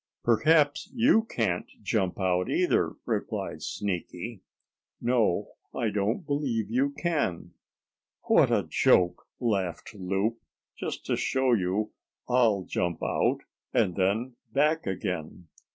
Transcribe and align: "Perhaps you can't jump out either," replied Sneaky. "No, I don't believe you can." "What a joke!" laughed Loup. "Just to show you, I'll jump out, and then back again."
"Perhaps 0.23 0.89
you 0.95 1.25
can't 1.25 1.67
jump 1.83 2.19
out 2.19 2.49
either," 2.49 2.95
replied 3.05 3.61
Sneaky. 3.61 4.41
"No, 4.99 5.49
I 5.75 5.91
don't 5.91 6.25
believe 6.25 6.71
you 6.71 6.89
can." 6.89 7.53
"What 8.23 8.49
a 8.51 8.65
joke!" 8.67 9.27
laughed 9.39 9.93
Loup. 9.93 10.39
"Just 10.75 11.05
to 11.05 11.15
show 11.15 11.53
you, 11.53 11.91
I'll 12.27 12.63
jump 12.63 13.03
out, 13.03 13.41
and 13.75 13.95
then 13.95 14.37
back 14.51 14.87
again." 14.87 15.49